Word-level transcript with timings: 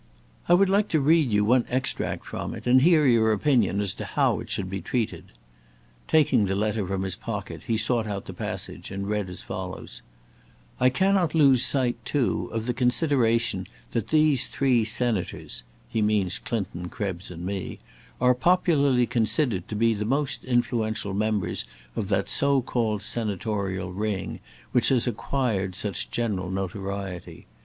I 0.49 0.55
would 0.55 0.67
like 0.67 0.87
to 0.87 0.99
read 0.99 1.31
you 1.31 1.45
one 1.45 1.65
extract 1.69 2.25
from 2.25 2.55
it, 2.55 2.65
and 2.65 2.81
hear 2.81 3.05
your 3.05 3.31
opinion 3.31 3.79
as 3.79 3.93
to 3.93 4.05
how 4.05 4.39
it 4.39 4.49
should 4.49 4.67
be 4.67 4.81
treated." 4.81 5.25
Taking 6.07 6.45
the 6.45 6.55
letter 6.55 6.87
from 6.87 7.03
his 7.03 7.15
pocket, 7.15 7.61
he 7.67 7.77
sought 7.77 8.07
out 8.07 8.25
the 8.25 8.33
passage, 8.33 8.89
and 8.89 9.07
read 9.07 9.29
as 9.29 9.43
follows: 9.43 10.01
"'I 10.79 10.89
cannot 10.89 11.35
lose 11.35 11.63
sight, 11.63 12.03
too, 12.03 12.49
of 12.51 12.65
the 12.65 12.73
consideration 12.73 13.67
that 13.91 14.07
these 14.07 14.47
three 14.47 14.83
Senators' 14.83 15.61
(he 15.87 16.01
means 16.01 16.39
Clinton, 16.39 16.89
Krebs, 16.89 17.29
and 17.29 17.45
me) 17.45 17.77
are 18.19 18.33
popularly 18.33 19.05
considered 19.05 19.67
to 19.67 19.75
be 19.75 19.93
the 19.93 20.03
most 20.03 20.43
influential 20.43 21.13
members 21.13 21.63
of 21.95 22.09
that 22.09 22.27
so 22.27 22.59
called 22.63 23.03
senatorial 23.03 23.93
ring, 23.93 24.39
which 24.71 24.89
has 24.89 25.05
acquired 25.05 25.75
such 25.75 26.09
general 26.09 26.49
notoriety. 26.49 27.45